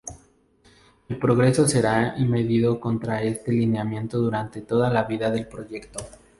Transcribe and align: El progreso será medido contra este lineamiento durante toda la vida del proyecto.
El 1.09 1.19
progreso 1.19 1.67
será 1.67 2.15
medido 2.17 2.79
contra 2.79 3.21
este 3.21 3.51
lineamiento 3.51 4.17
durante 4.17 4.59
toda 4.63 4.89
la 4.89 5.03
vida 5.03 5.29
del 5.29 5.45
proyecto. 5.47 6.03